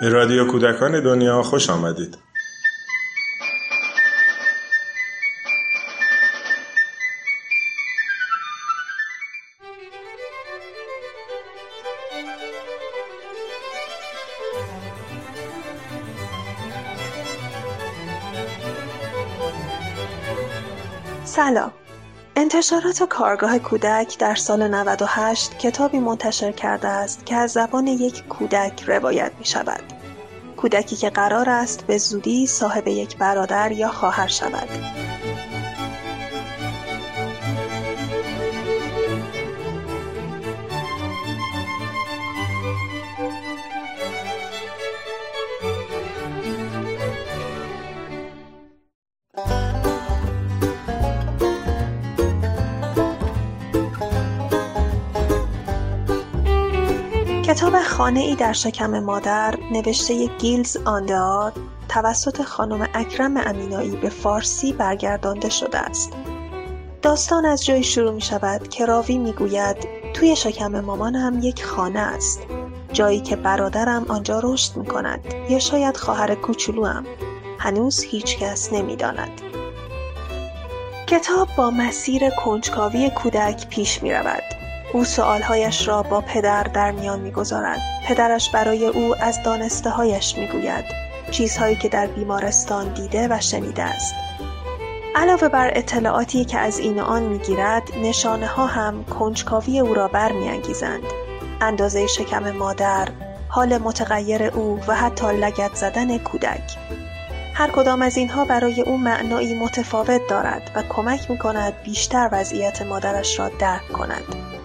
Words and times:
به 0.00 0.08
رادیو 0.08 0.46
کودکان 0.46 1.00
دنیا 1.00 1.42
خوش 1.42 1.70
آمدید. 1.70 2.18
سلام 21.24 21.72
انتشارات 22.40 23.02
کارگاه 23.02 23.58
کودک 23.58 24.18
در 24.18 24.34
سال 24.34 24.68
98 24.68 25.58
کتابی 25.58 25.98
منتشر 25.98 26.52
کرده 26.52 26.88
است 26.88 27.26
که 27.26 27.36
از 27.36 27.52
زبان 27.52 27.86
یک 27.86 28.24
کودک 28.28 28.82
روایت 28.86 29.32
می 29.38 29.44
شود. 29.44 29.82
کودکی 30.56 30.96
که 30.96 31.10
قرار 31.10 31.50
است 31.50 31.86
به 31.86 31.98
زودی 31.98 32.46
صاحب 32.46 32.88
یک 32.88 33.16
برادر 33.16 33.72
یا 33.72 33.88
خواهر 33.88 34.26
شود. 34.26 34.68
کتاب 57.58 57.82
خانه 57.82 58.20
ای 58.20 58.34
در 58.34 58.52
شکم 58.52 59.00
مادر 59.00 59.54
نوشته 59.72 60.26
گیلز 60.26 60.76
آندار 60.84 61.52
توسط 61.88 62.42
خانم 62.42 62.88
اکرم 62.94 63.36
امینایی 63.36 63.96
به 63.96 64.08
فارسی 64.08 64.72
برگردانده 64.72 65.48
شده 65.48 65.78
است. 65.78 66.12
داستان 67.02 67.46
از 67.46 67.64
جایی 67.64 67.82
شروع 67.82 68.12
می 68.12 68.20
شود 68.20 68.68
که 68.68 68.86
راوی 68.86 69.18
می 69.18 69.32
گوید 69.32 69.76
توی 70.14 70.36
شکم 70.36 70.80
مامانم 70.80 71.40
یک 71.42 71.64
خانه 71.64 72.00
است. 72.00 72.40
جایی 72.92 73.20
که 73.20 73.36
برادرم 73.36 74.04
آنجا 74.08 74.40
رشد 74.44 74.76
می 74.76 74.86
کند 74.86 75.20
یا 75.48 75.58
شاید 75.58 75.96
خواهر 75.96 76.34
کوچولوام. 76.34 77.06
هنوز 77.58 78.02
هیچ 78.02 78.38
کس 78.38 78.72
نمی 78.72 78.96
داند. 78.96 79.40
کتاب 81.06 81.48
با 81.56 81.70
مسیر 81.70 82.30
کنجکاوی 82.30 83.10
کودک 83.10 83.68
پیش 83.68 84.02
می 84.02 84.12
رود. 84.12 84.57
او 84.92 85.04
سؤالهایش 85.04 85.88
را 85.88 86.02
با 86.02 86.20
پدر 86.20 86.62
در 86.62 86.90
میان 86.90 87.20
می‌گذارد. 87.20 87.80
پدرش 88.06 88.50
برای 88.50 88.86
او 88.86 89.14
از 89.20 89.42
دانسته 89.42 89.90
هایش 89.90 90.38
می‌گوید 90.38 90.84
چیزهایی 91.30 91.76
که 91.76 91.88
در 91.88 92.06
بیمارستان 92.06 92.92
دیده 92.94 93.28
و 93.30 93.40
شنیده 93.40 93.82
است. 93.82 94.14
علاوه 95.14 95.48
بر 95.48 95.70
اطلاعاتی 95.74 96.44
که 96.44 96.58
از 96.58 96.78
این 96.78 97.00
آن 97.00 97.22
می‌گیرد 97.22 97.82
نشانه 98.02 98.46
ها 98.46 98.66
هم 98.66 99.04
کنجکاوی 99.04 99.80
او 99.80 99.94
را 99.94 100.08
برمیانگیزند. 100.08 101.02
اندازه 101.60 102.06
شکم 102.06 102.50
مادر 102.50 103.08
حال 103.48 103.78
متغیر 103.78 104.42
او 104.42 104.80
و 104.86 104.94
حتی 104.94 105.26
لگت 105.26 105.74
زدن 105.74 106.18
کودک. 106.18 106.76
هر 107.54 107.70
کدام 107.70 108.02
از 108.02 108.16
اینها 108.16 108.44
برای 108.44 108.82
او 108.82 108.98
معنایی 108.98 109.54
متفاوت 109.54 110.20
دارد 110.28 110.70
و 110.74 110.82
کمک 110.82 111.30
می 111.30 111.38
کند 111.38 111.82
بیشتر 111.84 112.28
وضعیت 112.32 112.82
مادرش 112.82 113.38
را 113.38 113.50
درک 113.58 113.92
کند. 113.92 114.57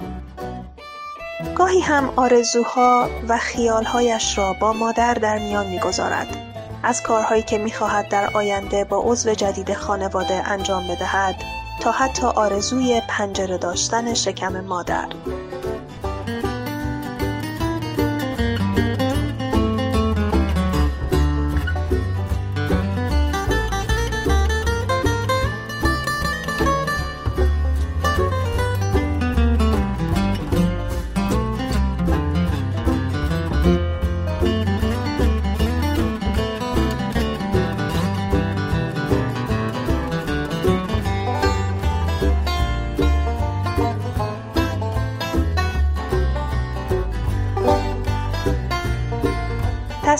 گاهی 1.55 1.79
هم 1.79 2.13
آرزوها 2.15 3.09
و 3.27 3.37
خیالهایش 3.37 4.37
را 4.37 4.53
با 4.53 4.73
مادر 4.73 5.13
در 5.13 5.39
میان 5.39 5.67
می‌گذارد. 5.67 6.37
از 6.83 7.03
کارهایی 7.03 7.43
که 7.43 7.57
می‌خواهد 7.57 8.09
در 8.09 8.29
آینده 8.33 8.83
با 8.83 9.01
عضو 9.05 9.33
جدید 9.33 9.73
خانواده 9.73 10.51
انجام 10.51 10.87
بدهد 10.87 11.35
تا 11.79 11.91
حتی 11.91 12.25
آرزوی 12.25 13.01
پنجره 13.07 13.57
داشتن 13.57 14.13
شکم 14.13 14.61
مادر. 14.61 15.07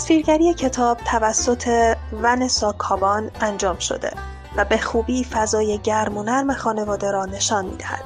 تصویرگری 0.03 0.53
کتاب 0.53 0.97
توسط 0.97 1.95
ونسا 2.13 2.71
کابان 2.71 3.31
انجام 3.41 3.79
شده 3.79 4.11
و 4.57 4.65
به 4.65 4.77
خوبی 4.77 5.23
فضای 5.23 5.77
گرم 5.77 6.17
و 6.17 6.23
نرم 6.23 6.53
خانواده 6.53 7.11
را 7.11 7.25
نشان 7.25 7.65
می 7.65 7.77
دهد. 7.77 8.03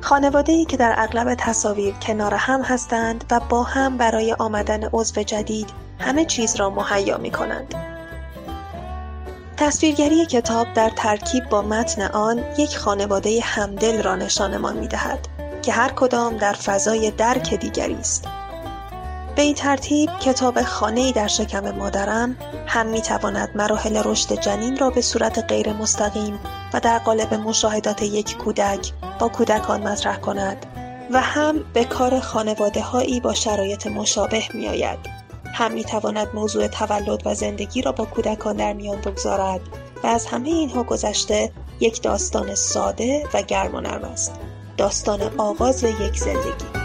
خانواده 0.00 0.52
ای 0.52 0.64
که 0.64 0.76
در 0.76 0.94
اغلب 0.98 1.34
تصاویر 1.34 1.94
کنار 1.94 2.34
هم 2.34 2.62
هستند 2.62 3.24
و 3.30 3.40
با 3.40 3.62
هم 3.62 3.96
برای 3.96 4.32
آمدن 4.32 4.84
عضو 4.92 5.22
جدید 5.22 5.70
همه 5.98 6.24
چیز 6.24 6.56
را 6.56 6.70
مهیا 6.70 7.18
می 7.18 7.30
کنند. 7.30 7.74
تصویرگری 9.56 10.26
کتاب 10.26 10.66
در 10.74 10.90
ترکیب 10.96 11.48
با 11.48 11.62
متن 11.62 12.02
آن 12.02 12.44
یک 12.58 12.78
خانواده 12.78 13.40
همدل 13.42 14.02
را 14.02 14.16
نشانمان 14.16 14.76
می 14.76 14.88
دهد 14.88 15.28
که 15.62 15.72
هر 15.72 15.92
کدام 15.92 16.36
در 16.36 16.52
فضای 16.52 17.10
درک 17.10 17.54
دیگری 17.54 17.94
است. 17.94 18.39
به 19.40 19.44
این 19.44 19.54
ترتیب 19.54 20.10
کتاب 20.18 20.62
خانه 20.62 21.12
در 21.12 21.26
شکم 21.26 21.70
مادرم 21.70 22.36
هم 22.66 22.86
می 22.86 23.02
تواند 23.02 23.50
مراحل 23.54 24.02
رشد 24.04 24.40
جنین 24.40 24.76
را 24.76 24.90
به 24.90 25.00
صورت 25.00 25.38
غیر 25.38 25.72
مستقیم 25.72 26.40
و 26.72 26.80
در 26.80 26.98
قالب 26.98 27.34
مشاهدات 27.34 28.02
یک 28.02 28.36
کودک 28.36 28.92
با 29.18 29.28
کودکان 29.28 29.82
مطرح 29.82 30.16
کند 30.16 30.66
و 31.10 31.20
هم 31.20 31.64
به 31.72 31.84
کار 31.84 32.20
خانواده 32.20 32.80
هایی 32.80 33.20
با 33.20 33.34
شرایط 33.34 33.86
مشابه 33.86 34.42
می 34.54 34.68
آید. 34.68 34.98
هم 35.54 35.72
می 35.72 35.84
تواند 35.84 36.28
موضوع 36.34 36.66
تولد 36.66 37.26
و 37.26 37.34
زندگی 37.34 37.82
را 37.82 37.92
با 37.92 38.04
کودکان 38.04 38.56
در 38.56 38.72
میان 38.72 39.00
بگذارد 39.00 39.60
و 40.02 40.06
از 40.06 40.26
همه 40.26 40.48
اینها 40.48 40.82
گذشته 40.82 41.52
یک 41.80 42.02
داستان 42.02 42.54
ساده 42.54 43.28
و 43.34 43.42
گرم 43.42 43.74
و 43.74 43.80
نرم 43.80 44.04
است. 44.04 44.34
داستان 44.76 45.20
آغاز 45.38 45.82
یک 45.82 46.18
زندگی 46.18 46.79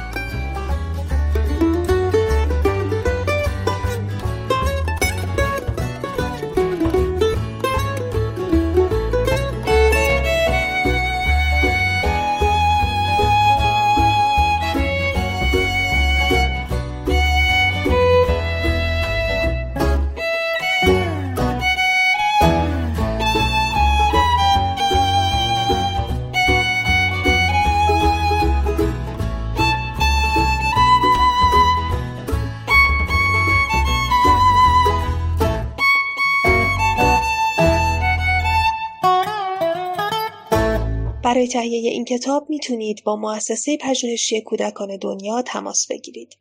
برای 41.26 41.48
تهیه 41.48 41.92
این 41.92 42.06
کتاب 42.06 42.50
می‌تونید 42.50 43.04
با 43.06 43.16
مؤسسه 43.16 43.78
پژوهشی 43.78 44.42
کودکان 44.42 44.98
دنیا 44.98 45.42
تماس 45.42 45.88
بگیرید. 45.90 46.38